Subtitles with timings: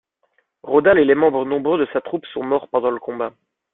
[0.63, 3.35] Rodal et les membres nombreux de sa troupe sont morts pendant le combat.